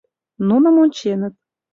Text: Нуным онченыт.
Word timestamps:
Нуным 0.47 0.75
онченыт. 0.83 1.33